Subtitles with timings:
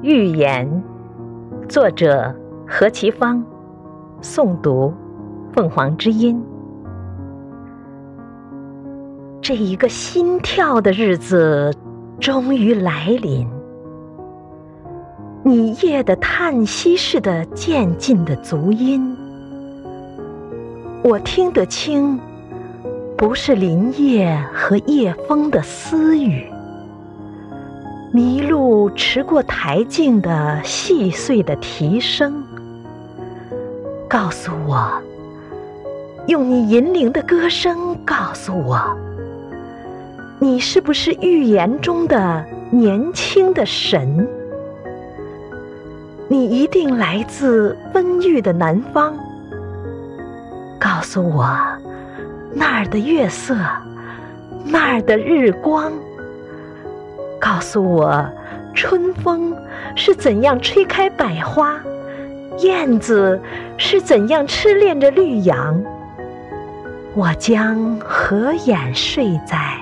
[0.00, 0.80] 寓言，
[1.68, 2.32] 作者
[2.64, 3.44] 何其芳，
[4.22, 4.94] 诵读
[5.52, 6.40] 凤凰之音。
[9.42, 11.74] 这一个心跳的日子
[12.20, 13.48] 终于来临，
[15.42, 19.16] 你夜的叹息似的渐进的足音，
[21.02, 22.20] 我听得清，
[23.16, 26.46] 不是林叶和夜风的私语。
[28.14, 32.42] 麋鹿驰过台径的细碎的啼声，
[34.08, 34.90] 告诉我，
[36.26, 38.80] 用你银铃的歌声告诉我，
[40.38, 44.26] 你是不是预言中的年轻的神？
[46.28, 49.14] 你一定来自温郁的南方，
[50.78, 51.54] 告诉我，
[52.54, 53.54] 那儿的月色，
[54.64, 55.92] 那儿的日光。
[57.48, 58.30] 告诉我，
[58.74, 59.56] 春风
[59.96, 61.80] 是怎样吹开百花，
[62.58, 63.40] 燕子
[63.78, 65.82] 是怎样痴恋着绿杨。
[67.14, 69.78] 我将合眼睡在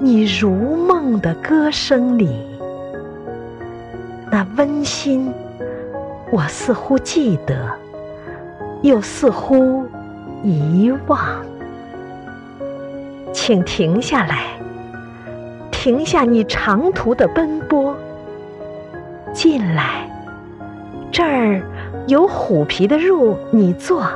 [0.00, 2.44] 你如梦的歌声里，
[4.28, 5.32] 那温馨，
[6.32, 7.70] 我似乎记得，
[8.82, 9.86] 又似乎
[10.42, 11.20] 遗忘。
[13.32, 14.42] 请停下来。
[15.82, 17.96] 停下你长途的奔波，
[19.32, 20.06] 进来，
[21.10, 21.62] 这儿
[22.06, 24.06] 有虎皮的褥，你坐。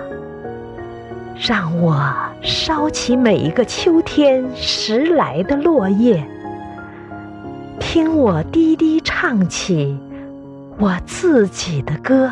[1.34, 6.22] 让我烧起每一个秋天拾来的落叶，
[7.80, 9.98] 听我低低唱起
[10.78, 12.30] 我自己的歌。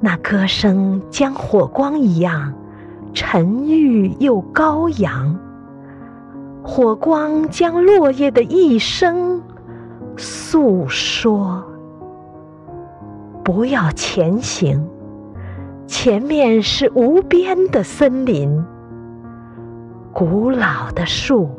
[0.00, 2.52] 那歌声将火光一样
[3.12, 5.38] 沉郁又高扬。
[6.66, 9.42] 火光将落叶的一生
[10.16, 11.62] 诉说。
[13.44, 14.82] 不要前行，
[15.86, 18.64] 前面是无边的森林。
[20.14, 21.50] 古老的树，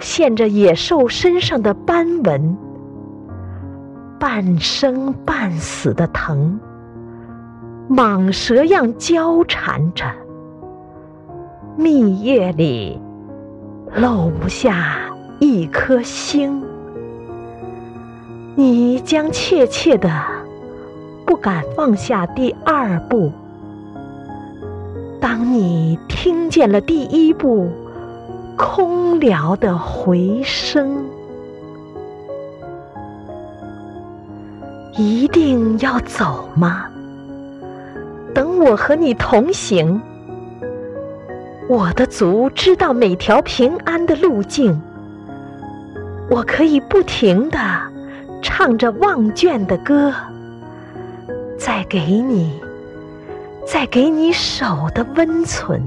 [0.00, 2.56] 现着野兽身上的斑纹，
[4.18, 6.58] 半生半死的藤，
[7.88, 10.04] 蟒蛇样交缠着，
[11.76, 13.00] 密叶里。
[13.94, 14.96] 漏不下
[15.38, 16.62] 一颗星，
[18.54, 20.10] 你将怯怯的
[21.26, 23.30] 不敢放下第二步。
[25.20, 27.70] 当你听见了第一步
[28.56, 31.04] 空聊的回声，
[34.96, 36.86] 一定要走吗？
[38.34, 40.00] 等我和你同行。
[41.68, 44.78] 我的足知道每条平安的路径，
[46.28, 47.58] 我可以不停的
[48.42, 50.12] 唱着忘倦的歌，
[51.56, 52.60] 再给你，
[53.66, 55.80] 再给你手的温存。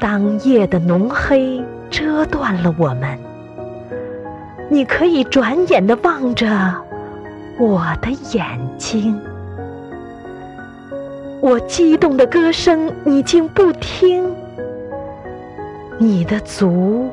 [0.00, 3.18] 当夜的浓黑遮断了我们，
[4.70, 6.46] 你可以转眼的望着
[7.58, 9.20] 我的眼睛。
[11.40, 14.28] 我激动的歌声你竟不听，
[15.96, 17.08] 你的足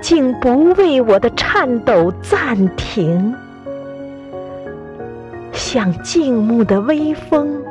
[0.00, 3.34] 竟不为我的颤抖暂停，
[5.52, 7.62] 像静穆的微风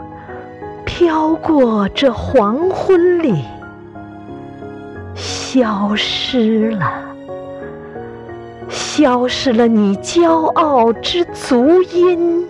[0.85, 3.43] 飘过这黄昏里，
[5.13, 6.89] 消失了，
[8.69, 12.47] 消失了你骄傲之足音。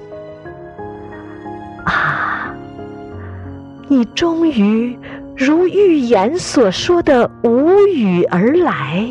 [3.87, 4.97] 你终于
[5.35, 9.07] 如预言所说的无语而来，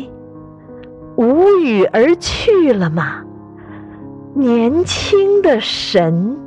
[1.15, 3.21] 无语而去了吗？
[4.33, 6.37] 年轻的神。